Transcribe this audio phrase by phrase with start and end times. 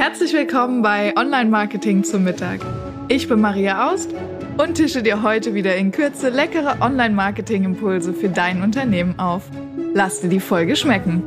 [0.00, 2.60] Herzlich willkommen bei Online Marketing zum Mittag.
[3.08, 4.14] Ich bin Maria Aust
[4.56, 9.50] und tische dir heute wieder in Kürze leckere Online Marketing Impulse für dein Unternehmen auf.
[9.92, 11.22] Lass dir die Folge schmecken.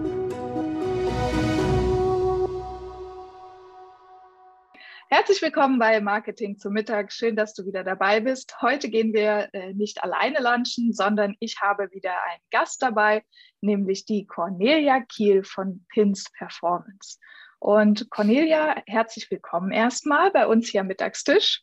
[5.07, 7.11] Herzlich willkommen bei Marketing zum Mittag.
[7.11, 8.59] Schön, dass du wieder dabei bist.
[8.59, 13.23] Heute gehen wir äh, nicht alleine lunchen, sondern ich habe wieder einen Gast dabei,
[13.61, 17.19] nämlich die Cornelia Kiel von Pins Performance.
[17.63, 21.61] Und Cornelia, herzlich willkommen erstmal bei uns hier am Mittagstisch.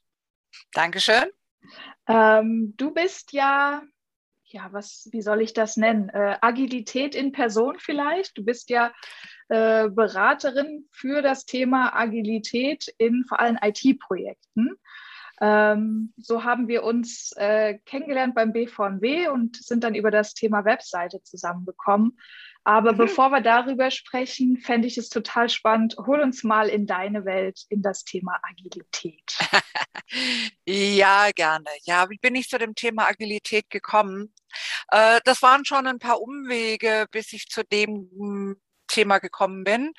[0.73, 1.27] Dankeschön.
[2.09, 3.83] Ähm, du bist ja,
[4.47, 6.09] ja, was, wie soll ich das nennen?
[6.09, 8.39] Äh, Agilität in Person vielleicht.
[8.39, 8.95] Du bist ja
[9.51, 14.77] äh, Beraterin für das Thema Agilität in vor allem IT-Projekten.
[15.43, 20.65] Ähm, so haben wir uns äh, kennengelernt beim BVMW und sind dann über das Thema
[20.65, 22.19] Webseite zusammengekommen.
[22.65, 22.99] Aber mhm.
[22.99, 25.97] bevor wir darüber sprechen, fände ich es total spannend.
[25.99, 29.39] Hol uns mal in deine Welt, in das Thema Agilität.
[30.67, 31.71] ja, gerne.
[31.85, 34.35] Ja, wie bin ich zu dem Thema Agilität gekommen?
[34.89, 38.57] Äh, das waren schon ein paar Umwege, bis ich zu dem
[38.91, 39.93] Thema gekommen bin.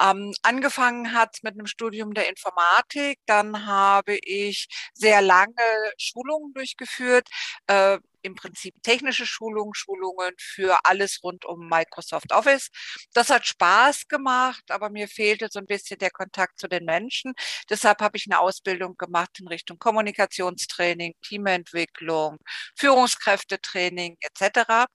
[0.00, 5.54] Ähm, angefangen hat mit einem Studium der Informatik, dann habe ich sehr lange
[5.98, 7.28] Schulungen durchgeführt,
[7.68, 12.68] äh, im Prinzip technische Schulungen, Schulungen für alles rund um Microsoft Office.
[13.14, 17.32] Das hat Spaß gemacht, aber mir fehlte so ein bisschen der Kontakt zu den Menschen.
[17.70, 22.38] Deshalb habe ich eine Ausbildung gemacht in Richtung Kommunikationstraining, Teamentwicklung,
[22.76, 24.86] Führungskräftetraining etc.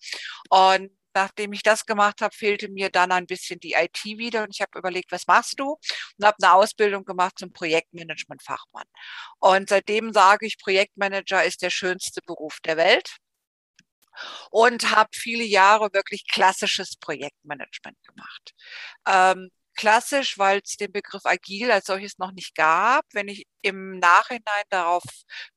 [0.50, 4.50] Und nachdem ich das gemacht habe, fehlte mir dann ein bisschen die IT wieder und
[4.54, 5.78] ich habe überlegt, was machst du?
[6.18, 8.88] Und habe eine Ausbildung gemacht zum Projektmanagement-Fachmann.
[9.40, 13.18] Und seitdem sage ich, Projektmanager ist der schönste Beruf der Welt
[14.52, 18.54] und habe viele Jahre wirklich klassisches Projektmanagement gemacht.
[19.08, 23.06] Ähm, klassisch, weil es den Begriff agil als solches noch nicht gab.
[23.14, 25.04] Wenn ich im Nachhinein darauf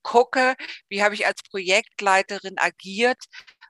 [0.02, 0.54] gucke,
[0.88, 3.22] wie habe ich als Projektleiterin agiert,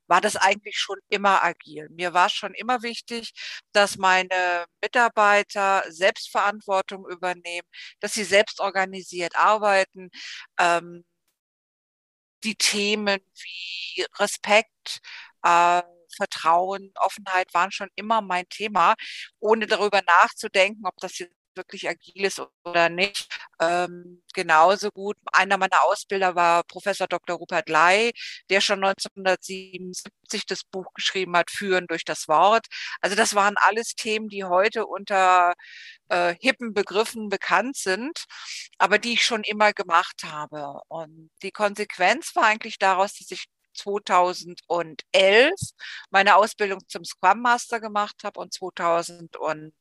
[0.09, 1.89] war das eigentlich schon immer agil.
[1.91, 3.33] Mir war schon immer wichtig,
[3.73, 7.69] dass meine Mitarbeiter Selbstverantwortung übernehmen,
[8.01, 10.11] dass sie selbst organisiert arbeiten.
[10.59, 11.05] Ähm,
[12.45, 15.01] die Themen wie Respekt,
[15.43, 15.83] äh,
[16.17, 18.95] Vertrauen, Offenheit waren schon immer mein Thema,
[19.41, 23.29] ohne darüber nachzudenken, ob das jetzt wirklich agil ist oder nicht.
[23.61, 25.17] Ähm, genauso gut.
[25.33, 27.37] Einer meiner Ausbilder war Professor Dr.
[27.37, 28.13] Rupert Ley,
[28.51, 32.67] der schon 1977 das Buch geschrieben hat, Führen durch das Wort.
[33.01, 35.55] Also das waren alles Themen, die heute unter
[36.09, 38.25] äh, hippen Begriffen bekannt sind,
[38.79, 40.81] aber die ich schon immer gemacht habe.
[40.89, 43.47] Und die Konsequenz war eigentlich daraus, dass ich
[43.77, 45.53] 2011
[46.11, 49.75] meine Ausbildung zum Scrum Master gemacht habe und 2000 und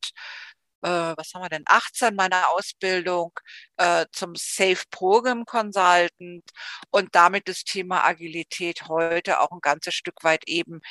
[0.86, 3.32] äh, was haben wir denn, 18 meiner Ausbildung
[3.78, 6.44] äh, zum Safe Program Consultant
[6.92, 10.82] und damit das Thema Agilität heute auch ein ganzes Stück weit eben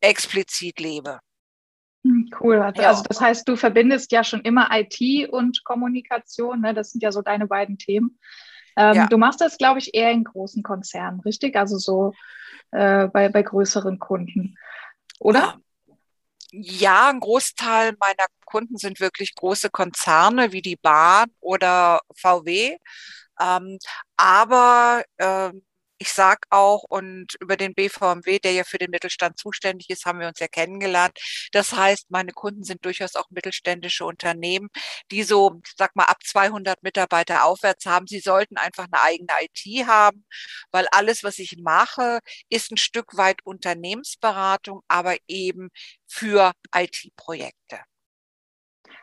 [0.00, 1.20] explizit lebe.
[2.04, 2.62] Hm, cool.
[2.62, 2.88] Also, ja.
[2.88, 6.62] also das heißt, du verbindest ja schon immer IT und Kommunikation.
[6.62, 6.72] Ne?
[6.72, 8.18] Das sind ja so deine beiden Themen.
[8.78, 9.06] Ähm, ja.
[9.08, 11.56] Du machst das, glaube ich, eher in großen Konzernen, richtig?
[11.56, 12.12] Also so
[12.70, 14.56] äh, bei, bei größeren Kunden,
[15.18, 15.58] oder?
[16.62, 22.76] Ja, ein Großteil meiner Kunden sind wirklich große Konzerne wie die Bahn oder VW.
[23.40, 23.78] Ähm,
[24.16, 25.65] aber ähm,
[25.98, 30.20] ich sage auch, und über den BVMW, der ja für den Mittelstand zuständig ist, haben
[30.20, 31.18] wir uns ja kennengelernt.
[31.52, 34.68] Das heißt, meine Kunden sind durchaus auch mittelständische Unternehmen,
[35.10, 38.06] die so, sag mal, ab 200 Mitarbeiter aufwärts haben.
[38.06, 40.24] Sie sollten einfach eine eigene IT haben,
[40.70, 45.70] weil alles, was ich mache, ist ein Stück weit Unternehmensberatung, aber eben
[46.06, 47.80] für IT-Projekte.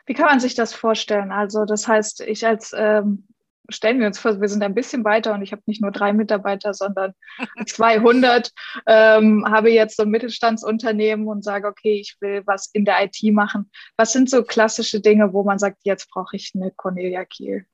[0.06, 1.32] Wie kann man sich das vorstellen?
[1.32, 3.26] Also das heißt, ich als ähm,
[3.68, 6.12] stellen wir uns vor, wir sind ein bisschen weiter und ich habe nicht nur drei
[6.12, 7.14] Mitarbeiter, sondern
[7.66, 8.52] 200,
[8.86, 13.22] ähm, habe jetzt so ein Mittelstandsunternehmen und sage, okay, ich will was in der IT
[13.32, 13.70] machen.
[13.96, 17.66] Was sind so klassische Dinge, wo man sagt, jetzt brauche ich eine Cornelia Kiel?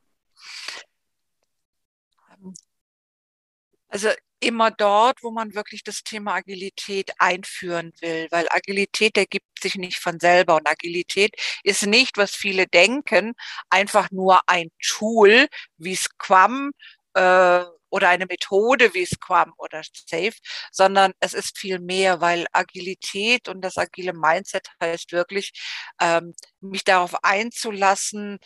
[3.89, 4.09] Also
[4.41, 9.99] immer dort, wo man wirklich das Thema Agilität einführen will, weil Agilität ergibt sich nicht
[9.99, 13.35] von selber und Agilität ist nicht, was viele denken,
[13.69, 16.73] einfach nur ein Tool wie Scrum
[17.15, 20.33] äh, oder eine Methode wie Scrum oder Safe,
[20.73, 25.53] sondern es ist viel mehr, weil Agilität und das agile Mindset heißt wirklich,
[26.01, 28.39] ähm, mich darauf einzulassen,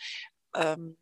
[0.57, 0.97] ähm,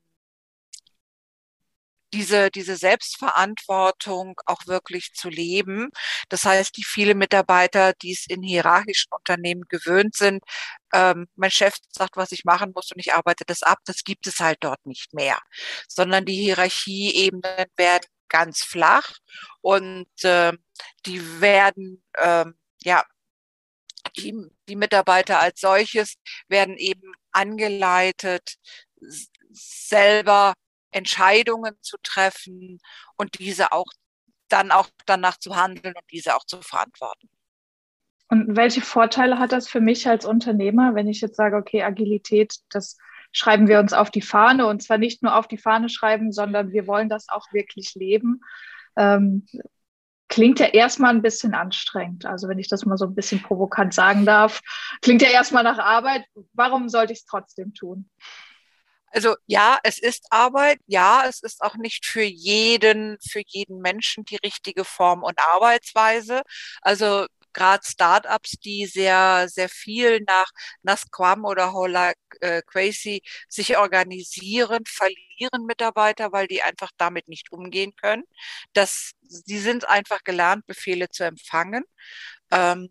[2.13, 5.91] diese, diese Selbstverantwortung auch wirklich zu leben.
[6.29, 10.43] Das heißt, die viele Mitarbeiter, die es in hierarchischen Unternehmen gewöhnt sind,
[10.93, 14.27] ähm, mein Chef sagt, was ich machen muss und ich arbeite das ab, das gibt
[14.27, 15.39] es halt dort nicht mehr,
[15.89, 19.13] sondern die Hierarchieebenen werden ganz flach
[19.61, 20.53] und äh,
[21.07, 22.47] die werden, äh,
[22.83, 23.05] ja,
[24.17, 24.35] die,
[24.69, 26.17] die Mitarbeiter als solches
[26.49, 28.57] werden eben angeleitet,
[29.53, 30.55] selber
[30.93, 32.81] Entscheidungen zu treffen
[33.17, 33.87] und diese auch
[34.49, 37.29] dann auch danach zu handeln und diese auch zu verantworten.
[38.29, 42.57] Und welche Vorteile hat das für mich als Unternehmer, wenn ich jetzt sage, okay, Agilität,
[42.71, 42.97] das
[43.33, 46.73] schreiben wir uns auf die Fahne und zwar nicht nur auf die Fahne schreiben, sondern
[46.73, 48.41] wir wollen das auch wirklich leben.
[48.97, 49.47] Ähm,
[50.29, 52.25] klingt ja erstmal ein bisschen anstrengend.
[52.25, 54.61] Also wenn ich das mal so ein bisschen provokant sagen darf,
[55.03, 56.25] klingt ja erstmal nach Arbeit.
[56.55, 58.09] Warum sollte ich es trotzdem tun?
[59.13, 60.79] Also ja, es ist Arbeit.
[60.87, 66.43] Ja, es ist auch nicht für jeden, für jeden Menschen die richtige Form und Arbeitsweise.
[66.83, 70.47] Also gerade Startups, die sehr, sehr viel nach,
[70.97, 77.95] Scrum oder Hola äh, Crazy sich organisieren, verlieren Mitarbeiter, weil die einfach damit nicht umgehen
[77.97, 78.25] können.
[78.73, 81.85] Das, die sind einfach gelernt, Befehle zu empfangen.
[82.51, 82.89] Ähm,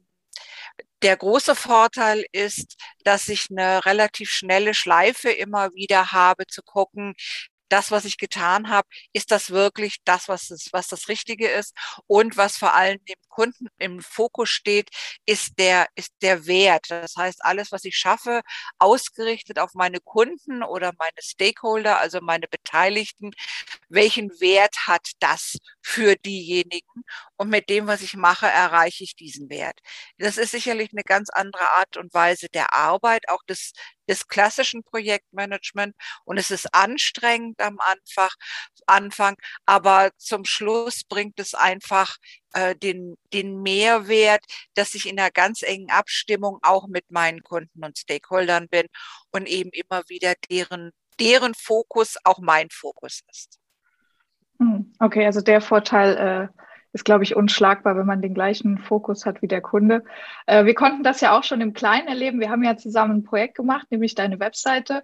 [1.03, 7.15] der große Vorteil ist, dass ich eine relativ schnelle Schleife immer wieder habe zu gucken,
[7.71, 11.75] das, was ich getan habe, ist das wirklich das, was, es, was das Richtige ist
[12.07, 14.89] und was vor allem dem Kunden im Fokus steht,
[15.25, 16.87] ist der, ist der Wert.
[16.89, 18.41] Das heißt, alles, was ich schaffe,
[18.77, 23.31] ausgerichtet auf meine Kunden oder meine Stakeholder, also meine Beteiligten,
[23.89, 27.03] welchen Wert hat das für diejenigen?
[27.37, 29.79] Und mit dem, was ich mache, erreiche ich diesen Wert.
[30.17, 33.73] Das ist sicherlich eine ganz andere Art und Weise der Arbeit, auch des,
[34.11, 35.95] des klassischen Projektmanagement.
[36.25, 38.29] Und es ist anstrengend am Anfang,
[38.85, 39.35] Anfang,
[39.65, 42.17] aber zum Schluss bringt es einfach
[42.53, 44.43] äh, den, den Mehrwert,
[44.75, 48.87] dass ich in einer ganz engen Abstimmung auch mit meinen Kunden und Stakeholdern bin
[49.31, 53.59] und eben immer wieder deren, deren Fokus auch mein Fokus ist.
[54.59, 56.61] Hm, okay, also der Vorteil äh,
[56.93, 60.03] ist, glaube ich, unschlagbar, wenn man den gleichen Fokus hat wie der Kunde.
[60.45, 62.39] Äh, wir konnten das ja auch schon im Kleinen erleben.
[62.39, 65.03] Wir haben ja zusammen ein Projekt gemacht, nämlich deine Webseite.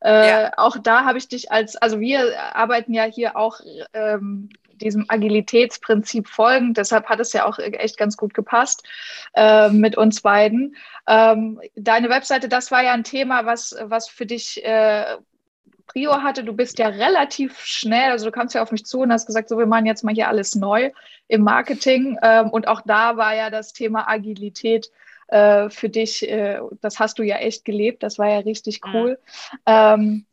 [0.00, 0.52] Äh, ja.
[0.56, 3.60] Auch da habe ich dich als, also wir arbeiten ja hier auch
[3.92, 4.48] ähm,
[4.78, 6.76] diesem Agilitätsprinzip folgend.
[6.76, 8.86] Deshalb hat es ja auch echt ganz gut gepasst
[9.34, 10.76] äh, mit uns beiden.
[11.06, 15.16] Ähm, deine Webseite, das war ja ein Thema, was, was für dich äh,
[15.88, 16.44] Prio hatte.
[16.44, 19.48] Du bist ja relativ schnell, also du kamst ja auf mich zu und hast gesagt,
[19.48, 20.92] so wir machen jetzt mal hier alles neu
[21.26, 22.16] im Marketing.
[22.22, 24.90] Ähm, und auch da war ja das Thema Agilität
[25.28, 28.94] äh, für dich, äh, das hast du ja echt gelebt, das war ja richtig mhm.
[28.94, 29.18] cool.
[29.66, 30.26] Mhm.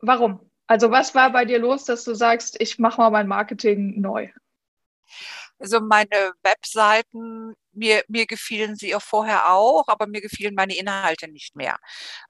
[0.00, 0.40] Warum?
[0.66, 4.28] Also was war bei dir los, dass du sagst, ich mache mal mein Marketing neu?
[5.58, 11.28] Also meine Webseiten mir, mir gefielen sie auch vorher auch, aber mir gefielen meine Inhalte
[11.28, 11.78] nicht mehr.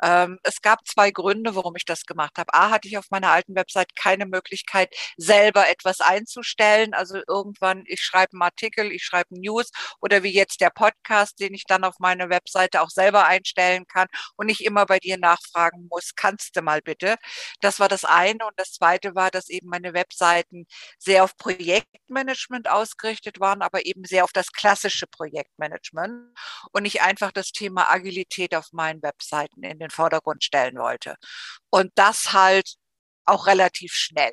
[0.02, 2.52] Ähm, es gab zwei Gründe, warum ich das gemacht habe.
[2.54, 6.94] A, hatte ich auf meiner alten Website keine Möglichkeit, selber etwas einzustellen.
[6.94, 9.70] Also irgendwann, ich schreibe einen Artikel, ich schreibe News
[10.00, 14.08] oder wie jetzt der Podcast, den ich dann auf meine Webseite auch selber einstellen kann
[14.36, 17.16] und nicht immer bei dir nachfragen muss, kannst du mal bitte.
[17.60, 18.46] Das war das eine.
[18.46, 20.66] Und das zweite war, dass eben meine Webseiten
[20.98, 25.29] sehr auf Projektmanagement ausgerichtet waren, aber eben sehr auf das klassische Projekt.
[25.30, 26.36] Projektmanagement
[26.72, 31.16] und ich einfach das Thema Agilität auf meinen Webseiten in den Vordergrund stellen wollte.
[31.70, 32.74] Und das halt
[33.24, 34.32] auch relativ schnell.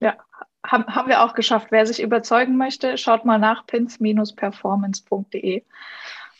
[0.00, 0.16] Ja,
[0.64, 1.68] haben, haben wir auch geschafft.
[1.70, 5.64] Wer sich überzeugen möchte, schaut mal nach pins-performance.de.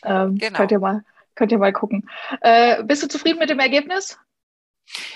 [0.03, 0.57] Ähm, genau.
[0.57, 1.03] Könnt ihr mal,
[1.35, 2.09] könnt ihr mal gucken.
[2.41, 4.17] Äh, bist du zufrieden mit dem Ergebnis?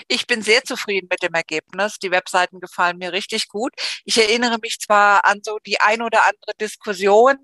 [0.08, 1.98] Ich bin sehr zufrieden mit dem Ergebnis.
[1.98, 3.72] Die Webseiten gefallen mir richtig gut.
[4.04, 7.36] Ich erinnere mich zwar an so die ein oder andere Diskussion,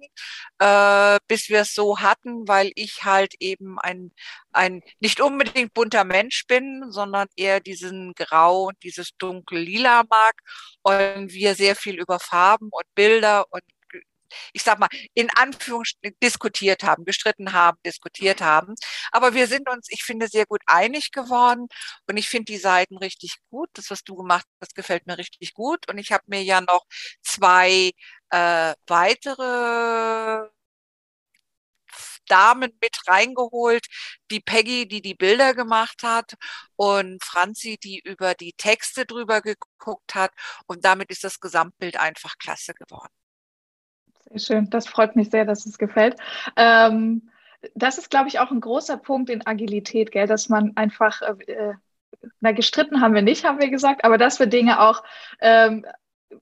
[0.59, 4.13] äh, bis wir es so hatten, weil ich halt eben ein,
[4.53, 10.35] ein nicht unbedingt bunter Mensch bin, sondern eher diesen Grau und dieses dunkel-lila mag
[10.83, 13.63] und wir sehr viel über Farben und Bilder und
[14.53, 18.75] ich sag mal, in Anführungsstrichen diskutiert haben, gestritten haben, diskutiert haben.
[19.13, 21.69] Aber wir sind uns, ich finde, sehr gut einig geworden
[22.09, 23.69] und ich finde die Seiten richtig gut.
[23.75, 25.89] Das, was du gemacht hast, gefällt mir richtig gut.
[25.89, 26.85] Und ich habe mir ja noch
[27.23, 27.93] zwei
[28.31, 30.49] äh, weitere
[32.27, 33.87] Damen mit reingeholt,
[34.31, 36.35] die Peggy, die die Bilder gemacht hat
[36.77, 40.33] und Franzi, die über die Texte drüber geguckt hat.
[40.67, 43.13] Und damit ist das Gesamtbild einfach klasse geworden.
[44.31, 46.17] Sehr schön, das freut mich sehr, dass es gefällt.
[46.57, 47.31] Ähm,
[47.75, 51.75] das ist, glaube ich, auch ein großer Punkt in Agilität, gell, dass man einfach äh,
[52.41, 55.03] na, gestritten haben wir nicht, haben wir gesagt, aber dass wir Dinge auch
[55.41, 55.85] ähm,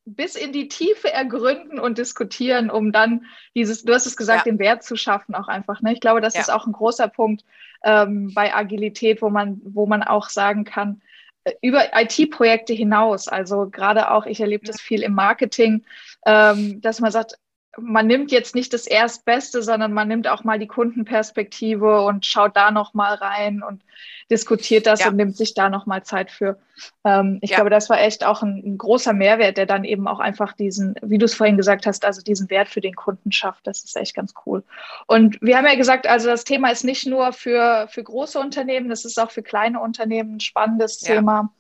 [0.05, 4.53] bis in die Tiefe ergründen und diskutieren, um dann dieses, du hast es gesagt, ja.
[4.53, 5.81] den Wert zu schaffen auch einfach.
[5.81, 5.93] Ne?
[5.93, 6.41] Ich glaube, das ja.
[6.41, 7.45] ist auch ein großer Punkt
[7.85, 11.01] ähm, bei Agilität, wo man, wo man auch sagen kann,
[11.45, 15.85] äh, über IT-Projekte hinaus, also gerade auch, ich erlebe das viel im Marketing,
[16.27, 17.39] ähm, dass man sagt,
[17.81, 22.57] man nimmt jetzt nicht das Erstbeste, sondern man nimmt auch mal die Kundenperspektive und schaut
[22.57, 23.83] da noch mal rein und
[24.31, 25.09] diskutiert das ja.
[25.09, 26.59] und nimmt sich da noch mal Zeit für.
[27.05, 27.57] Ähm, ich ja.
[27.57, 30.95] glaube, das war echt auch ein, ein, großer Mehrwert, der dann eben auch einfach diesen,
[31.03, 33.67] wie du es vorhin gesagt hast, also diesen Wert für den Kunden schafft.
[33.67, 34.63] Das ist echt ganz cool.
[35.07, 38.91] Und wir haben ja gesagt, also das Thema ist nicht nur für, für große Unternehmen,
[38.91, 41.15] das ist auch für kleine Unternehmen ein spannendes ja.
[41.15, 41.53] Thema.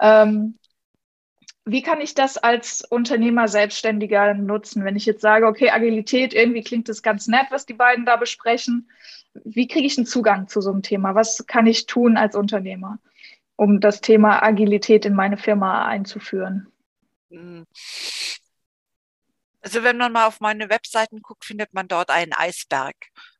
[0.00, 0.58] Ähm,
[1.66, 6.62] wie kann ich das als Unternehmer Selbstständiger nutzen, wenn ich jetzt sage, okay, Agilität, irgendwie
[6.62, 8.90] klingt das ganz nett, was die beiden da besprechen.
[9.44, 11.14] Wie kriege ich einen Zugang zu so einem Thema?
[11.14, 12.98] Was kann ich tun als Unternehmer,
[13.56, 16.68] um das Thema Agilität in meine Firma einzuführen?
[17.30, 17.66] Hm.
[19.62, 22.96] Also wenn man mal auf meine Webseiten guckt, findet man dort einen Eisberg.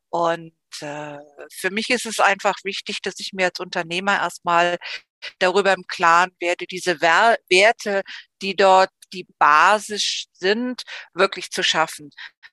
[0.09, 1.19] Und äh,
[1.51, 4.77] für mich ist es einfach wichtig, dass ich mir als Unternehmer erstmal
[5.39, 8.03] darüber im Klaren werde, diese Werte,
[8.41, 12.09] die dort die Basis sind, wirklich zu schaffen.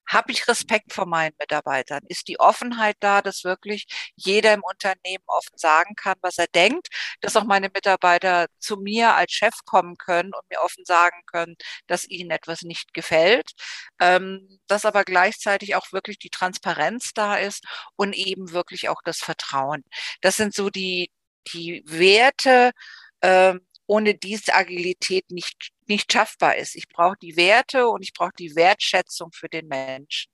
[0.08, 2.02] Habe ich Respekt vor meinen Mitarbeitern?
[2.08, 6.88] Ist die Offenheit da, dass wirklich jeder im Unternehmen offen sagen kann, was er denkt,
[7.20, 11.56] dass auch meine Mitarbeiter zu mir als Chef kommen können und mir offen sagen können,
[11.86, 13.52] dass ihnen etwas nicht gefällt,
[14.00, 17.64] ähm, dass aber gleichzeitig auch wirklich die Transparenz da ist
[17.96, 19.84] und eben wirklich auch das Vertrauen.
[20.20, 21.10] Das sind so die,
[21.52, 22.72] die Werte,
[23.20, 23.54] äh,
[23.86, 26.74] ohne diese Agilität nicht, nicht schaffbar ist.
[26.76, 30.32] Ich brauche die Werte und ich brauche die Wertschätzung für den Menschen.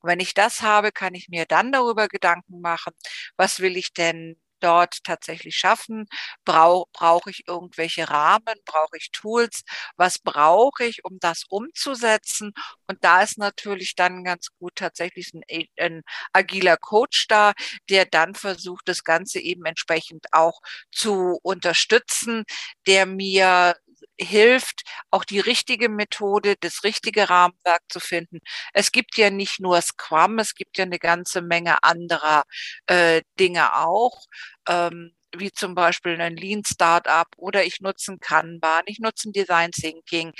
[0.00, 2.92] Und wenn ich das habe, kann ich mir dann darüber Gedanken machen,
[3.36, 6.06] was will ich denn dort tatsächlich schaffen?
[6.44, 8.54] Brauche brauch ich irgendwelche Rahmen?
[8.64, 9.62] Brauche ich Tools?
[9.96, 12.52] Was brauche ich, um das umzusetzen?
[12.86, 16.02] Und da ist natürlich dann ganz gut tatsächlich ein, ein
[16.32, 17.52] agiler Coach da,
[17.88, 20.60] der dann versucht, das Ganze eben entsprechend auch
[20.92, 22.44] zu unterstützen,
[22.86, 23.74] der mir
[24.20, 28.40] hilft, auch die richtige Methode, das richtige Rahmenwerk zu finden.
[28.74, 32.44] Es gibt ja nicht nur Scrum, es gibt ja eine ganze Menge anderer
[32.86, 34.26] äh, Dinge auch.
[34.68, 39.32] Ähm, wie zum Beispiel ein Lean Startup oder ich nutze ein Kanban, ich nutze ein
[39.32, 40.32] Design Thinking,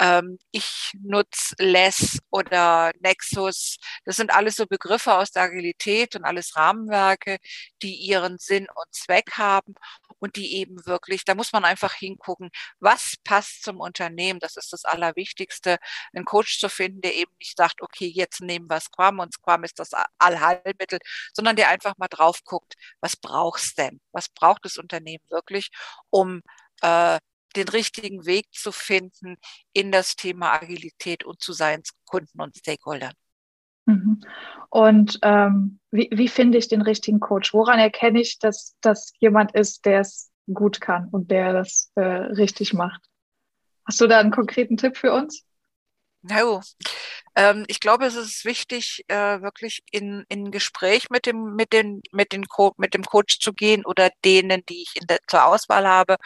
[0.00, 3.76] ähm, ich nutze Less oder Nexus.
[4.04, 7.38] Das sind alles so Begriffe aus der Agilität und alles Rahmenwerke,
[7.82, 9.74] die ihren Sinn und Zweck haben
[10.20, 14.38] und die eben wirklich, da muss man einfach hingucken, was passt zum Unternehmen.
[14.38, 15.78] Das ist das Allerwichtigste,
[16.14, 19.64] einen Coach zu finden, der eben nicht sagt, okay, jetzt nehmen wir Scrum und Scrum
[19.64, 20.98] ist das Allheilmittel,
[21.32, 24.00] sondern der einfach mal drauf guckt, was brauchst denn?
[24.12, 25.70] Was braucht das Unternehmen wirklich,
[26.10, 26.42] um
[26.82, 27.18] äh,
[27.56, 29.36] den richtigen Weg zu finden
[29.72, 33.12] in das Thema Agilität und zu seinen Kunden und Stakeholdern.
[33.86, 34.20] Mhm.
[34.68, 37.52] Und ähm, wie, wie finde ich den richtigen Coach?
[37.52, 42.02] Woran erkenne ich, dass das jemand ist, der es gut kann und der das äh,
[42.02, 43.02] richtig macht?
[43.84, 45.44] Hast du da einen konkreten Tipp für uns?
[46.22, 46.60] No.
[47.34, 52.02] Ähm, ich glaube, es ist wichtig, äh, wirklich in, in Gespräch mit dem, mit, den,
[52.12, 55.46] mit, den Co mit dem Coach zu gehen oder denen, die ich in der, zur
[55.46, 56.16] Auswahl habe,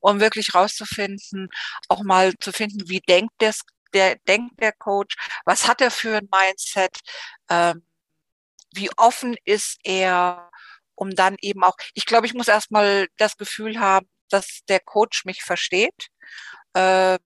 [0.00, 1.48] um wirklich rauszufinden,
[1.88, 3.54] auch mal zu finden, wie denkt der,
[3.94, 6.98] der, denkt der Coach, was hat er für ein Mindset,
[7.50, 7.84] ähm,
[8.74, 10.50] wie offen ist er,
[10.94, 15.24] um dann eben auch, ich glaube, ich muss erstmal das Gefühl haben, dass der Coach
[15.26, 16.08] mich versteht.
[16.74, 17.18] Äh,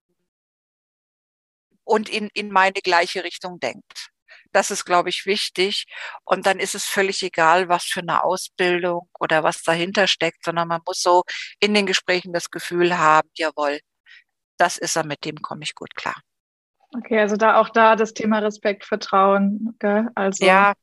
[1.87, 4.11] und in, in meine gleiche Richtung denkt.
[4.52, 5.87] Das ist, glaube ich, wichtig.
[6.25, 10.69] Und dann ist es völlig egal, was für eine Ausbildung oder was dahinter steckt, sondern
[10.69, 11.23] man muss so
[11.61, 13.81] in den Gesprächen das Gefühl haben, jawohl,
[14.59, 16.16] das ist er, mit dem komme ich gut klar.
[16.97, 19.76] Okay, also da auch da das Thema Respekt, Vertrauen.
[19.78, 20.09] Gell?
[20.14, 20.75] Also ja,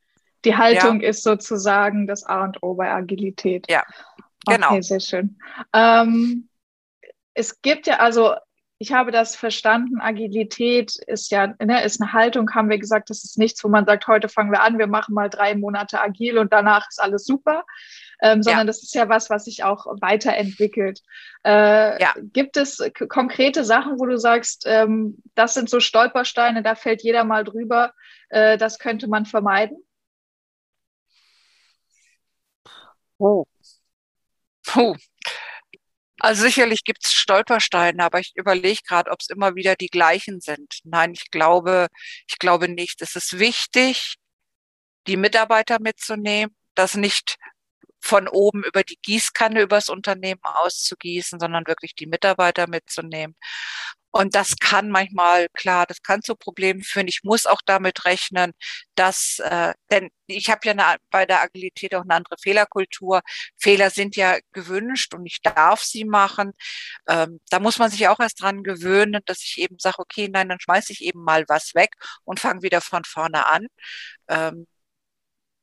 [0.45, 1.09] die Haltung ja.
[1.09, 3.65] ist sozusagen das A und O bei Agilität.
[3.69, 3.83] Ja,
[4.45, 4.71] genau.
[4.71, 5.39] Okay, sehr schön.
[5.73, 6.49] Ähm,
[7.33, 8.35] es gibt ja also
[8.83, 10.01] ich habe das verstanden.
[10.01, 13.85] Agilität ist ja, ne, ist eine Haltung, haben wir gesagt, das ist nichts, wo man
[13.85, 17.23] sagt, heute fangen wir an, wir machen mal drei Monate agil und danach ist alles
[17.23, 17.63] super.
[18.21, 18.65] Ähm, sondern ja.
[18.65, 20.99] das ist ja was, was sich auch weiterentwickelt.
[21.45, 22.13] Äh, ja.
[22.33, 27.23] Gibt es konkrete Sachen, wo du sagst, ähm, das sind so Stolpersteine, da fällt jeder
[27.23, 27.93] mal drüber,
[28.27, 29.77] äh, das könnte man vermeiden?
[33.17, 33.45] Oh.
[34.65, 34.97] Puh.
[36.23, 40.39] Also sicherlich gibt es Stolpersteine, aber ich überlege gerade, ob es immer wieder die gleichen
[40.39, 40.79] sind.
[40.85, 41.87] Nein, ich glaube,
[42.29, 43.01] ich glaube nicht.
[43.01, 44.15] Es ist wichtig,
[45.07, 47.35] die Mitarbeiter mitzunehmen, dass nicht
[47.99, 53.35] von oben über die Gießkanne übers Unternehmen auszugießen, sondern wirklich die Mitarbeiter mitzunehmen.
[54.15, 57.07] Und das kann manchmal, klar, das kann zu Problemen führen.
[57.07, 58.53] Ich muss auch damit rechnen,
[58.95, 63.21] dass, äh, denn ich habe ja eine, bei der Agilität auch eine andere Fehlerkultur.
[63.57, 66.53] Fehler sind ja gewünscht und ich darf sie machen.
[67.07, 70.49] Ähm, da muss man sich auch erst dran gewöhnen, dass ich eben sage, okay, nein,
[70.49, 73.67] dann schmeiße ich eben mal was weg und fange wieder von vorne an.
[74.27, 74.67] Ähm,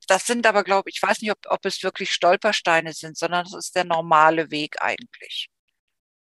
[0.09, 3.47] das sind aber, glaube ich, ich weiß nicht, ob, ob es wirklich Stolpersteine sind, sondern
[3.47, 5.49] es ist der normale Weg eigentlich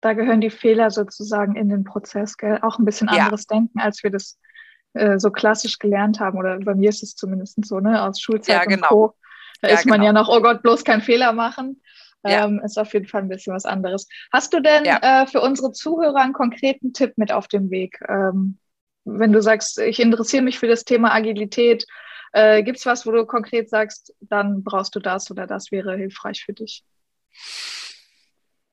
[0.03, 2.59] da gehören die Fehler sozusagen in den Prozess, gell?
[2.61, 3.57] auch ein bisschen anderes ja.
[3.57, 4.39] Denken, als wir das
[4.95, 6.39] äh, so klassisch gelernt haben.
[6.39, 8.89] Oder bei mir ist es zumindest so, ne, aus Schulzeit ja, genau.
[8.89, 9.15] und Co.
[9.63, 10.07] Da ja, ist man genau.
[10.07, 11.81] ja noch, oh Gott, bloß kein Fehler machen.
[12.25, 14.07] Ähm, ist auf jeden Fall ein bisschen was anderes.
[14.33, 17.99] Hast du denn äh, für unsere Zuhörer einen konkreten Tipp mit auf dem Weg?
[18.09, 18.59] Ähm,
[19.05, 21.85] wenn du sagst, ich interessiere mich für das Thema Agilität,
[22.33, 25.97] äh, gibt es was, wo du konkret sagst, dann brauchst du das oder das wäre
[25.97, 26.85] hilfreich für dich?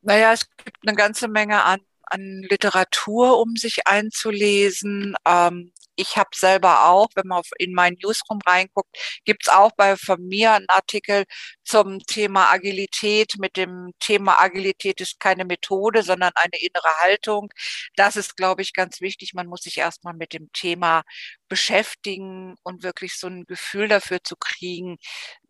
[0.02, 5.16] Naja, es gibt eine ganze Menge an, an Literatur, um sich einzulesen.
[5.26, 10.26] Ähm, ich habe selber auch, wenn man in meinen Newsroom reinguckt, gibt's auch bei von
[10.28, 11.26] mir einen Artikel
[11.64, 17.52] zum Thema Agilität mit dem Thema Agilität ist keine Methode, sondern eine innere Haltung.
[17.96, 19.34] Das ist, glaube ich, ganz wichtig.
[19.34, 21.04] Man muss sich erstmal mit dem Thema
[21.50, 24.98] beschäftigen und wirklich so ein Gefühl dafür zu kriegen,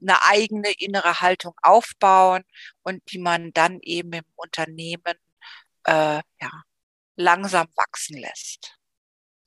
[0.02, 2.44] eine eigene innere Haltung aufbauen
[2.84, 5.16] und die man dann eben im Unternehmen
[5.86, 6.52] äh, ja,
[7.16, 8.79] langsam wachsen lässt.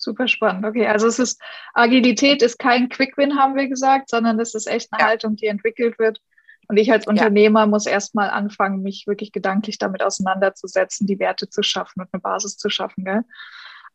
[0.02, 0.64] Super spannend.
[0.64, 1.40] Okay, also es ist
[1.74, 5.08] Agilität ist kein Quick-Win, haben wir gesagt, sondern es ist echt eine ja.
[5.08, 6.20] Haltung, die entwickelt wird.
[6.68, 7.66] Und ich als Unternehmer ja.
[7.66, 12.56] muss erstmal anfangen, mich wirklich gedanklich damit auseinanderzusetzen, die Werte zu schaffen und eine Basis
[12.56, 13.04] zu schaffen.
[13.04, 13.22] Gell?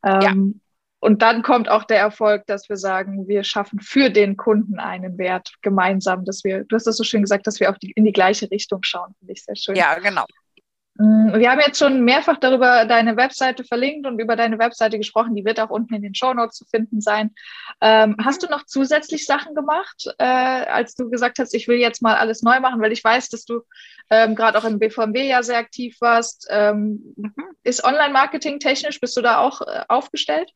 [0.05, 0.61] Ähm, ja.
[0.99, 5.17] Und dann kommt auch der Erfolg, dass wir sagen, wir schaffen für den Kunden einen
[5.17, 8.05] Wert gemeinsam, dass wir, du hast das so schön gesagt, dass wir auf die, in
[8.05, 9.75] die gleiche Richtung schauen, finde ich sehr schön.
[9.75, 10.25] Ja, genau.
[11.00, 15.36] Mm, wir haben jetzt schon mehrfach darüber deine Webseite verlinkt und über deine Webseite gesprochen.
[15.36, 17.36] Die wird auch unten in den Show Notes zu finden sein.
[17.82, 22.01] Ähm, hast du noch zusätzlich Sachen gemacht, äh, als du gesagt hast, ich will jetzt
[22.01, 23.62] mal alles neu machen, weil ich weiß, dass du
[24.10, 26.48] ähm, gerade auch im BVMW ja sehr aktiv warst.
[26.50, 27.16] Ähm,
[27.63, 30.51] ist Online-Marketing technisch, bist du da auch äh, aufgestellt?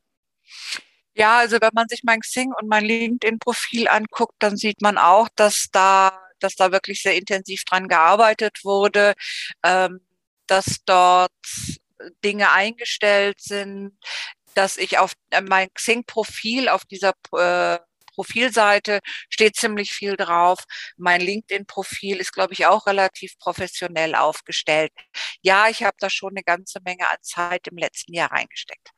[1.13, 5.29] Ja, also wenn man sich mein Xing und mein LinkedIn-Profil anguckt, dann sieht man auch,
[5.35, 9.13] dass da dass da wirklich sehr intensiv dran gearbeitet wurde.
[9.63, 10.01] Ähm,
[10.51, 11.31] dass dort
[12.25, 13.97] Dinge eingestellt sind,
[14.53, 17.79] dass ich auf äh, mein Xing-Profil auf dieser äh,
[18.13, 20.65] Profilseite steht ziemlich viel drauf.
[20.97, 24.91] Mein LinkedIn-Profil ist, glaube ich, auch relativ professionell aufgestellt.
[25.41, 28.89] Ja, ich habe da schon eine ganze Menge an Zeit im letzten Jahr reingesteckt.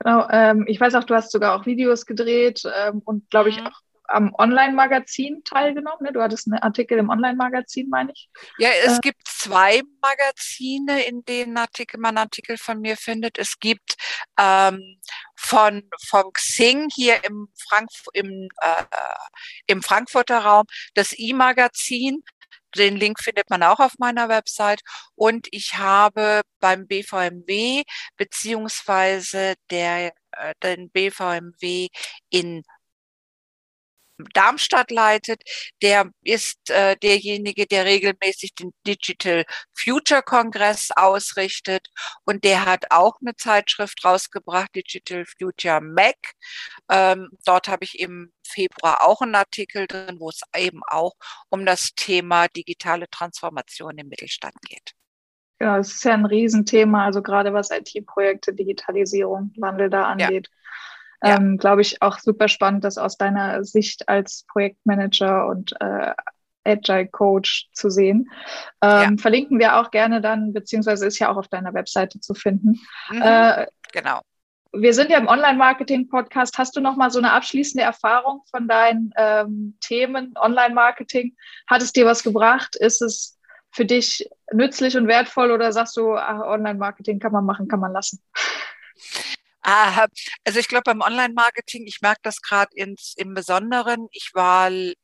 [0.00, 3.58] Genau, ähm, ich weiß auch, du hast sogar auch Videos gedreht ähm, und glaube ich
[3.58, 3.68] mhm.
[3.68, 3.80] auch
[4.10, 6.02] am Online-Magazin teilgenommen.
[6.02, 6.12] Ne?
[6.12, 8.28] Du hattest einen Artikel im Online-Magazin, meine ich.
[8.58, 13.38] Ja, es äh, gibt zwei Magazine, in denen Artikel, man Artikel von mir findet.
[13.38, 13.94] Es gibt
[14.38, 15.00] ähm,
[15.36, 18.84] von, von Xing hier im, Frank im, äh,
[19.66, 22.22] im Frankfurter Raum das E-Magazin.
[22.76, 24.80] Den Link findet man auch auf meiner Website.
[25.14, 27.84] Und ich habe beim BVMW
[28.16, 31.88] beziehungsweise der, äh, den BVMW
[32.30, 32.62] in
[34.34, 35.42] Darmstadt leitet,
[35.82, 41.88] der ist äh, derjenige, der regelmäßig den Digital Future Kongress ausrichtet
[42.24, 46.16] und der hat auch eine Zeitschrift rausgebracht, Digital Future Mac.
[46.90, 51.14] Ähm, dort habe ich im Februar auch einen Artikel drin, wo es eben auch
[51.48, 54.94] um das Thema digitale Transformation im Mittelstand geht.
[55.60, 60.48] Ja, es ist ja ein Riesenthema, also gerade was IT-Projekte, Digitalisierung, Wandel da angeht.
[60.50, 60.56] Ja.
[61.22, 61.36] Ja.
[61.36, 66.14] Ähm, Glaube ich auch super spannend, das aus deiner Sicht als Projektmanager und äh,
[66.64, 68.30] Agile Coach zu sehen.
[68.82, 69.22] Ähm, ja.
[69.22, 72.80] Verlinken wir auch gerne dann, beziehungsweise ist ja auch auf deiner Webseite zu finden.
[73.10, 74.20] Mhm, äh, genau.
[74.72, 76.56] Wir sind ja im Online-Marketing-Podcast.
[76.56, 81.34] Hast du noch mal so eine abschließende Erfahrung von deinen ähm, Themen Online-Marketing?
[81.66, 82.76] Hat es dir was gebracht?
[82.76, 83.36] Ist es
[83.72, 88.22] für dich nützlich und wertvoll oder sagst du, Online-Marketing kann man machen, kann man lassen?
[89.62, 90.06] Ah,
[90.44, 94.08] also ich glaube beim Online-Marketing, ich merke das gerade im Besonderen.
[94.12, 94.94] Ich war in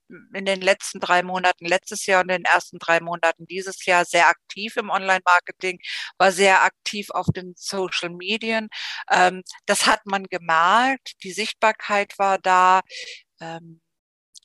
[0.47, 4.29] den letzten drei Monaten letztes Jahr und in den ersten drei Monaten dieses Jahr sehr
[4.29, 5.79] aktiv im Online-Marketing,
[6.19, 8.69] war sehr aktiv auf den Social Medien.
[9.11, 12.81] Ähm, das hat man gemerkt, die Sichtbarkeit war da.
[13.41, 13.81] Ähm,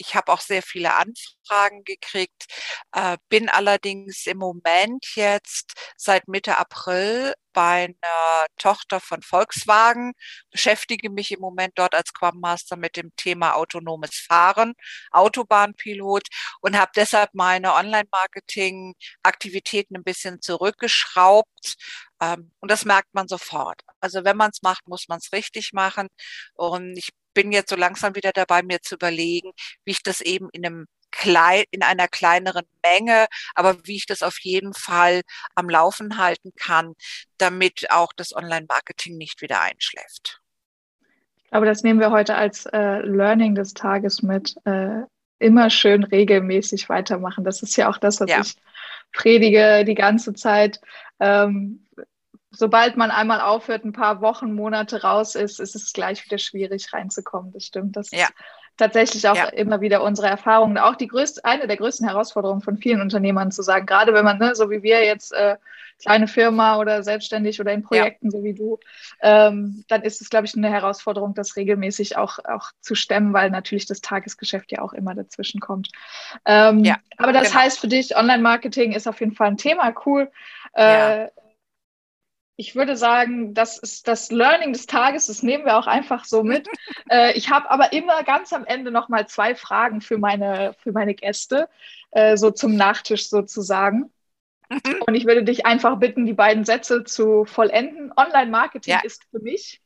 [0.01, 2.45] ich habe auch sehr viele Anfragen gekriegt,
[2.93, 10.13] äh, bin allerdings im Moment jetzt seit Mitte April bei einer Tochter von Volkswagen,
[10.51, 14.73] beschäftige mich im Moment dort als Scrum Master mit dem Thema autonomes Fahren,
[15.11, 16.27] Autobahnpilot
[16.61, 21.75] und habe deshalb meine Online-Marketing-Aktivitäten ein bisschen zurückgeschraubt.
[22.21, 23.81] Ähm, und das merkt man sofort.
[23.99, 26.07] Also wenn man es macht, muss man es richtig machen.
[26.55, 29.51] Und ich bin jetzt so langsam wieder dabei, mir zu überlegen,
[29.85, 34.23] wie ich das eben in einem klein, in einer kleineren Menge, aber wie ich das
[34.23, 35.21] auf jeden Fall
[35.55, 36.93] am Laufen halten kann,
[37.37, 40.41] damit auch das Online-Marketing nicht wieder einschläft.
[41.51, 44.55] Aber das nehmen wir heute als äh, Learning des Tages mit.
[44.65, 45.01] Äh,
[45.41, 47.43] immer schön regelmäßig weitermachen.
[47.43, 48.41] Das ist ja auch das, was ja.
[48.41, 48.55] ich
[49.11, 50.79] predige die ganze Zeit.
[51.19, 51.87] Ähm,
[52.51, 56.93] sobald man einmal aufhört, ein paar Wochen, Monate raus ist, ist es gleich wieder schwierig
[56.93, 57.51] reinzukommen.
[57.53, 57.95] Das stimmt.
[57.95, 58.25] Das ja.
[58.25, 58.33] ist
[58.77, 59.45] tatsächlich auch ja.
[59.47, 60.77] immer wieder unsere Erfahrung.
[60.77, 64.37] Auch die größte, eine der größten Herausforderungen von vielen Unternehmern zu sagen, gerade wenn man,
[64.37, 65.57] ne, so wie wir jetzt, äh,
[66.01, 68.31] kleine Firma oder selbstständig oder in Projekten, ja.
[68.31, 68.79] so wie du,
[69.21, 73.51] ähm, dann ist es, glaube ich, eine Herausforderung, das regelmäßig auch, auch zu stemmen, weil
[73.51, 75.89] natürlich das Tagesgeschäft ja auch immer dazwischen kommt.
[76.45, 77.61] Ähm, ja, aber das genau.
[77.61, 80.31] heißt für dich, Online-Marketing ist auf jeden Fall ein Thema, cool.
[80.73, 81.27] Äh,
[82.61, 86.43] ich würde sagen, das ist das Learning des Tages, das nehmen wir auch einfach so
[86.43, 86.67] mit.
[87.09, 90.91] äh, ich habe aber immer ganz am Ende noch mal zwei Fragen für meine, für
[90.91, 91.67] meine Gäste,
[92.11, 94.13] äh, so zum Nachtisch sozusagen.
[94.69, 95.01] Mhm.
[95.07, 98.13] Und ich würde dich einfach bitten, die beiden Sätze zu vollenden.
[98.15, 99.01] Online-Marketing ja.
[99.03, 99.81] ist für mich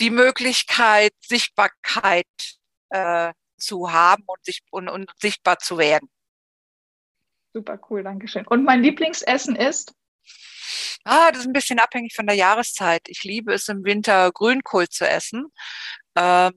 [0.00, 2.26] die Möglichkeit, Sichtbarkeit
[2.88, 6.10] äh, zu haben und, sich, und, und sichtbar zu werden.
[7.52, 8.46] Super cool, danke schön.
[8.46, 9.94] Und mein Lieblingsessen ist?
[11.04, 13.02] Ah, das ist ein bisschen abhängig von der Jahreszeit.
[13.08, 15.46] Ich liebe es im Winter Grünkohl zu essen.
[16.16, 16.52] Ähm,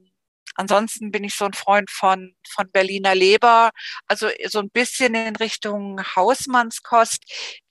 [0.54, 3.70] ansonsten bin ich so ein Freund von, von Berliner Leber,
[4.06, 7.24] also so ein bisschen in Richtung Hausmannskost,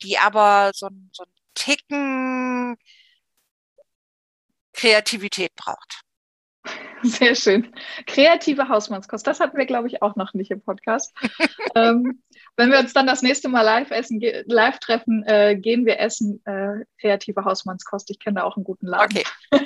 [0.04, 2.76] die aber so, so ein Ticken
[4.74, 6.02] Kreativität braucht.
[7.04, 7.74] Sehr schön.
[8.08, 9.26] Kreative Hausmannskost.
[9.26, 11.14] Das hatten wir, glaube ich, auch noch nicht im Podcast.
[11.76, 12.24] ähm,
[12.58, 16.42] wenn wir uns dann das nächste Mal live essen, live treffen, äh, gehen wir essen
[16.46, 18.10] äh, kreative Hausmannskost.
[18.12, 19.18] Ich kenne da auch einen guten Laden.
[19.18, 19.24] Okay.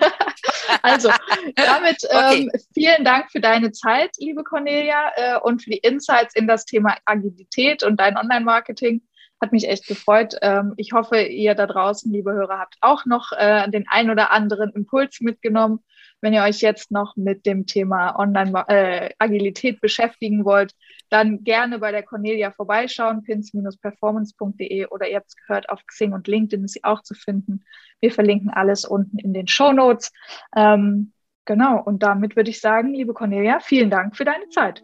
[0.82, 1.10] also,
[1.56, 2.52] damit ähm, okay.
[2.74, 6.96] vielen Dank für deine Zeit, liebe Cornelia, äh, und für die Insights in das Thema
[7.06, 9.02] Agilität und dein Online-Marketing.
[9.42, 10.36] Hat mich echt gefreut.
[10.42, 14.32] Ähm, ich hoffe, ihr da draußen, liebe Hörer, habt auch noch äh, den ein oder
[14.32, 15.84] anderen Impuls mitgenommen
[16.22, 20.74] wenn ihr euch jetzt noch mit dem Thema Online-Agilität äh, beschäftigen wollt,
[21.10, 26.28] dann gerne bei der Cornelia vorbeischauen, pins-performance.de oder ihr habt es gehört, auf Xing und
[26.28, 27.64] LinkedIn ist sie auch zu finden.
[28.00, 30.12] Wir verlinken alles unten in den Show Notes.
[30.56, 31.14] Ähm,
[31.46, 34.84] genau, und damit würde ich sagen, liebe Cornelia, vielen Dank für deine Zeit.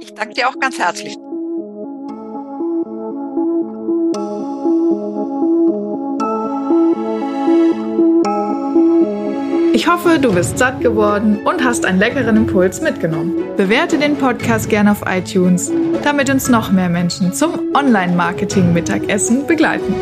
[0.00, 1.16] Ich danke dir auch ganz herzlich.
[9.84, 13.34] Ich hoffe, du bist satt geworden und hast einen leckeren Impuls mitgenommen.
[13.58, 15.70] Bewerte den Podcast gerne auf iTunes,
[16.02, 19.94] damit uns noch mehr Menschen zum Online-Marketing-Mittagessen begleiten.